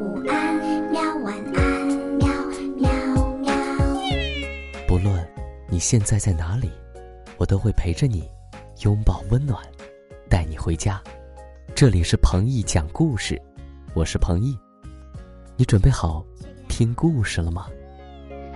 [0.00, 0.56] 午安，
[0.90, 1.86] 喵晚安，
[2.16, 2.26] 喵
[2.78, 2.90] 喵
[3.36, 3.52] 喵。
[4.88, 5.14] 不论
[5.68, 6.70] 你现在在哪里，
[7.36, 8.26] 我都会陪着你，
[8.82, 9.62] 拥抱温暖，
[10.26, 10.98] 带你回家。
[11.74, 13.38] 这里是彭毅讲故事，
[13.92, 14.58] 我是彭毅，
[15.54, 16.24] 你准备好
[16.66, 17.66] 听故事了吗？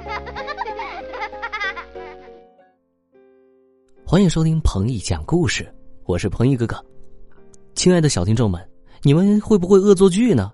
[4.06, 5.70] 欢迎收听彭毅讲故事，
[6.06, 6.82] 我是彭毅哥哥。
[7.74, 8.66] 亲爱的小听众们，
[9.02, 10.50] 你们会不会恶作剧呢？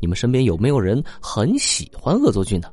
[0.00, 2.68] 你们身边有没有人很喜欢恶作剧呢？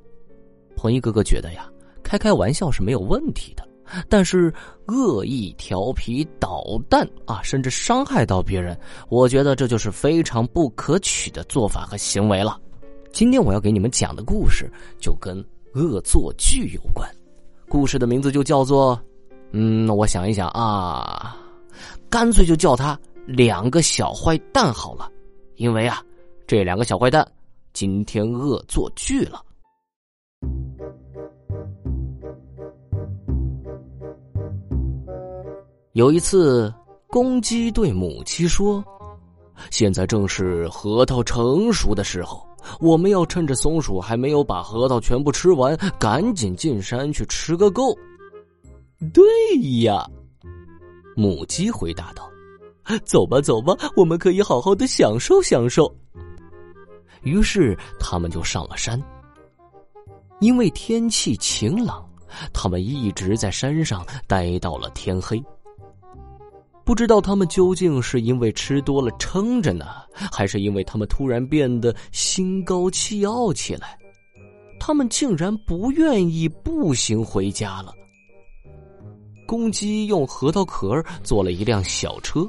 [0.76, 1.70] 彭毅哥哥觉得呀，
[2.04, 3.68] 开开玩笑是没有问题的，
[4.08, 4.54] 但是
[4.88, 12.60] 恶意调皮捣蛋啊，甚至伤害到别人，我觉得这就是非常不可取的做法和行为了。
[13.12, 17.10] 今天我要给你们讲的故事就跟恶作剧有关，
[17.68, 19.00] 故事的名字就叫做……
[19.52, 21.36] 嗯，我想一想啊，
[22.08, 25.12] 干脆就叫他两个小坏蛋好了，
[25.56, 26.04] 因为啊，
[26.50, 27.32] 这两个小坏蛋
[27.74, 29.40] 今天恶作剧了。
[35.92, 36.74] 有一次，
[37.10, 38.84] 公鸡对母鸡说
[39.70, 42.44] ：“现在正是核桃成熟的时候，
[42.80, 47.96] 我们要趁着松鼠还没有把核桃全部吃完，赶紧进山去吃个够。”
[49.14, 49.24] 对
[49.84, 50.04] 呀，
[51.16, 52.28] 母鸡回答道
[53.06, 55.96] ：“走吧，走吧，我们可以好好的享受享受。”
[57.24, 59.02] 于是他们就上了山。
[60.40, 62.08] 因为天气晴朗，
[62.54, 65.44] 他们一直在山上待到了天黑。
[66.86, 73.96] 不知道他们究竟是因为吃多了撑着呢，还是因为他们突然变得心高气傲起来，
[74.80, 77.94] 他们竟然不愿意步行回家了。
[79.46, 82.48] 公鸡用核桃壳做了一辆小车，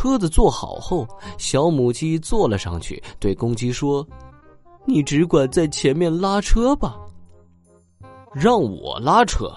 [0.00, 1.06] 车子做好后，
[1.36, 4.06] 小母鸡坐了上去，对公鸡说
[4.86, 6.98] ：“你只管在前面拉车吧。”
[8.32, 9.52] 让我拉车！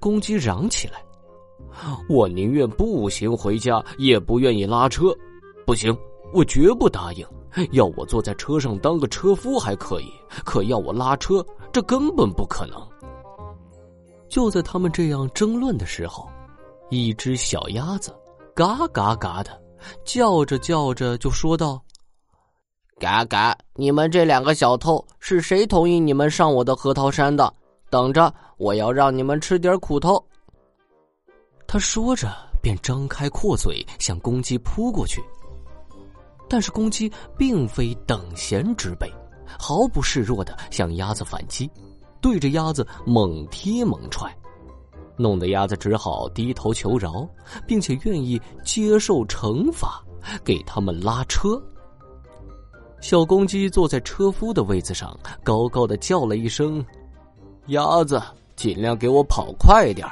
[0.00, 1.00] 公鸡嚷起来
[2.10, 5.14] ：“我宁愿步行回家，也不愿意拉车。
[5.64, 5.96] 不行，
[6.34, 7.24] 我绝不答应。
[7.70, 10.12] 要我坐在车上当个车夫还可以，
[10.44, 12.84] 可要我拉车，这根本不可能。”
[14.28, 16.28] 就在他们这样争论的时候，
[16.88, 18.12] 一只小鸭子
[18.60, 19.58] 嘎嘎嘎的
[20.04, 21.82] 叫着叫着就说道
[23.00, 23.56] ：“嘎嘎！
[23.74, 27.50] 你们这两个小偷，是谁同意你们上我的核桃山的？
[27.88, 30.22] 等着，我要让你们吃点苦头！”
[31.66, 32.28] 他说着
[32.60, 35.24] 便张开阔嘴向公鸡扑过去，
[36.46, 39.10] 但是公鸡并非等闲之辈，
[39.58, 41.70] 毫不示弱的向鸭子反击。
[42.20, 44.30] 对着鸭子猛踢猛踹，
[45.20, 47.28] 弄得鸭子只好低头求饶，
[47.66, 50.02] 并且愿意接受惩罚，
[50.42, 51.60] 给他们拉车。
[53.00, 56.84] 小公鸡坐在车夫的位子上，高高的叫了一声
[57.68, 58.20] ：“鸭子，
[58.56, 60.06] 尽量给我跑快点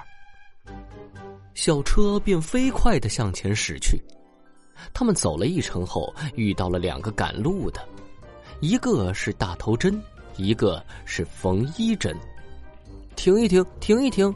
[1.54, 4.00] 小车便飞快的向前驶去。
[4.92, 7.80] 他们走了一程后，遇到了两个赶路的，
[8.60, 10.00] 一个是大头针。
[10.40, 12.16] 一个是缝衣针，
[13.16, 14.32] 停一停，停一停，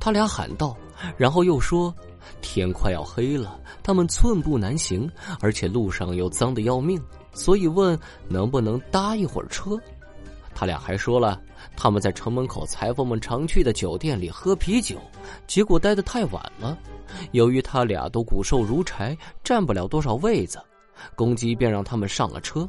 [0.00, 0.76] 他俩喊道，
[1.16, 1.94] 然后又说
[2.42, 5.08] ：“天快要黑了，他们寸步难行，
[5.40, 7.00] 而且路上又脏的要命，
[7.34, 7.96] 所以问
[8.26, 9.78] 能不能搭一会儿车。”
[10.54, 11.40] 他俩还说了，
[11.76, 14.96] 他们在城门口裁缝们常去的酒店里喝啤酒，
[15.46, 16.76] 结果待得太晚了。
[17.32, 20.60] 由于他俩都骨瘦如柴，占不了多少位子，
[21.14, 22.68] 公鸡便让他们上了车。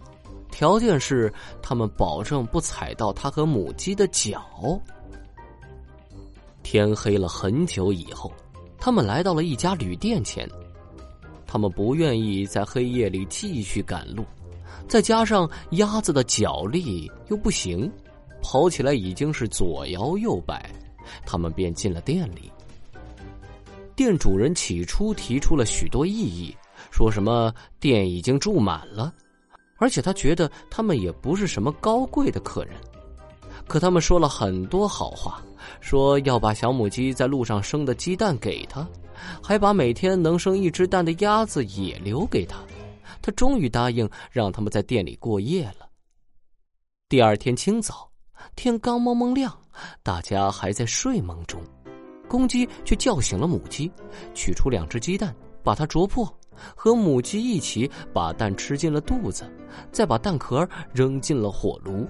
[0.52, 4.46] 条件是他们保证不踩到他和母鸡的脚。
[6.64, 8.32] 天黑了很久以后，
[8.78, 10.50] 他们来到了一家旅店前。
[11.46, 14.24] 他们不愿意在黑夜里继续赶路，
[14.88, 17.92] 再加上鸭子的脚力又不行，
[18.42, 20.70] 跑起来已经是左摇右摆。
[21.26, 22.52] 他们便进了店里。
[23.96, 26.56] 店主人起初提出了许多异议，
[26.90, 29.14] 说什么店已经住满了。
[29.78, 32.76] 而且他觉得他们也不是什么高贵的客人，
[33.68, 35.42] 可他们说了很多好话，
[35.80, 38.88] 说要把小母鸡在路上生的鸡蛋给他，
[39.42, 42.58] 还把每天能生一只蛋的鸭子也留给他。
[43.22, 45.88] 他终于答应让他们在店里过夜了。
[47.08, 48.10] 第二天清早，
[48.56, 49.56] 天刚蒙蒙亮，
[50.02, 51.62] 大家还在睡梦中，
[52.28, 53.92] 公鸡却叫醒了母鸡，
[54.34, 56.28] 取出两只鸡蛋，把它啄破。
[56.76, 59.50] 和母鸡一起把蛋吃进了肚子，
[59.92, 62.08] 再把蛋壳扔进了火炉。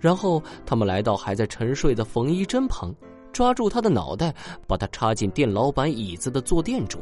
[0.00, 2.94] 然后他们来到还在沉睡的缝衣针旁，
[3.32, 4.34] 抓住他的脑袋，
[4.66, 7.00] 把他插进店老板椅子的坐垫中，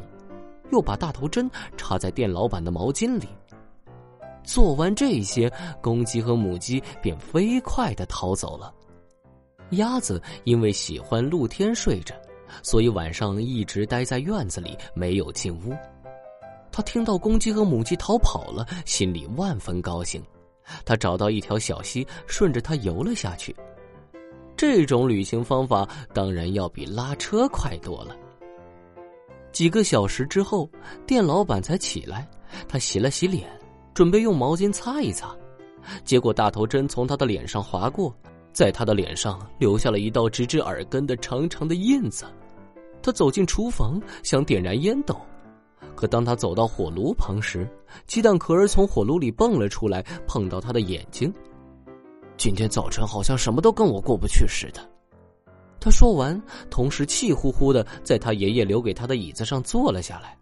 [0.71, 3.27] 又把大头针插在店老板的毛巾里。
[4.45, 8.73] 做完这些，公鸡和母鸡便飞快的逃走了。
[9.71, 12.15] 鸭子因为喜欢露天睡着，
[12.63, 15.73] 所以晚上一直待在院子里，没有进屋。
[16.71, 20.23] 他听到公鸡和母鸡逃跑了，心里万分高兴。
[20.85, 23.55] 他找到一条小溪，顺着它游了下去。
[24.57, 28.17] 这种旅行方法当然要比拉车快多了。
[29.51, 30.71] 几个小时之后，
[31.07, 32.29] 店老板才起来，
[32.69, 33.49] 他洗了洗脸，
[33.93, 35.37] 准备用毛巾擦一擦，
[36.05, 38.15] 结果大头针从他的脸上划过。
[38.53, 42.27] 在他的脸上留下了一道直至耳根的长长的印子。
[43.03, 45.19] 他走进厨房，想点燃烟斗，
[45.95, 47.69] 可当他走到火炉旁时，
[48.07, 51.33] 鸡蛋壳儿从火炉里蹦了出来，碰到他的眼睛。
[52.37, 54.81] 今天早晨好像什么都跟我过不去似的。
[55.81, 56.41] 他说完，
[56.71, 60.37] 同时气呼呼的在他爷爷留给他的椅子上坐了下来。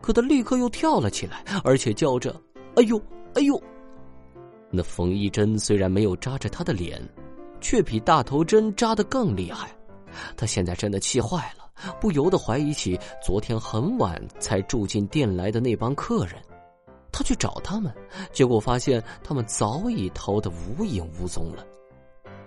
[0.00, 2.34] 可他立刻又跳了起来，而且叫着
[2.76, 3.00] ：“哎呦，
[3.34, 3.60] 哎呦！”
[4.70, 7.00] 那缝衣针虽然没有扎着他的脸。
[7.58, 9.70] 却比大头针扎的更厉害，
[10.36, 11.65] 他现在真的气坏了，
[12.00, 16.34] 不由得怀疑起昨天很晚才住进店来的那帮客人。
[17.12, 17.90] 他去找他们，
[18.32, 21.64] 结果发现他们早已逃得无影无踪了。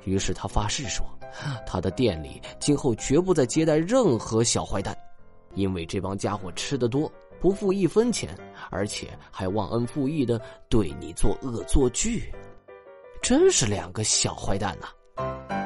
[0.05, 1.05] 于是他发誓说，
[1.65, 4.95] 他的店里今后绝不再接待任何小坏蛋，
[5.55, 7.11] 因为这帮家伙吃的多，
[7.41, 8.29] 不付一分钱，
[8.69, 10.39] 而且还忘恩负义的
[10.69, 12.31] 对你做恶作剧，
[13.21, 15.58] 真是两个小坏蛋呐！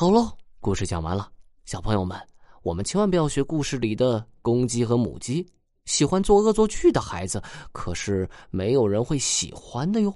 [0.00, 1.30] 好喽，故事讲完了。
[1.66, 2.18] 小朋友们，
[2.62, 5.46] 我们千万不要学故事里的公鸡和母鸡，
[5.84, 10.10] 喜欢做恶作剧的孩子，可是没有人会喜欢的哟。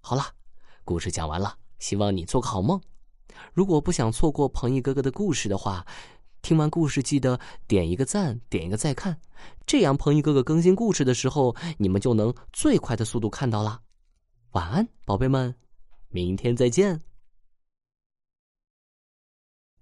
[0.00, 0.24] 好了，
[0.84, 2.80] 故事讲完了，希望你做个好梦。
[3.54, 5.86] 如果不想错过彭毅哥哥的故事的话，
[6.42, 7.38] 听完故事记得
[7.68, 9.16] 点一个赞，点一个再看，
[9.66, 13.80] 这样彭毅哥哥更新故事的时候，你们就能最快的速度看到啦。
[14.50, 15.54] 晚安，宝贝们，
[16.08, 17.00] 明天再见。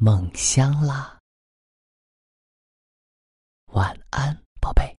[0.00, 1.18] 梦乡啦，
[3.72, 4.96] 晚安，宝贝，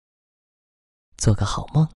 [1.15, 1.89] 做个好梦。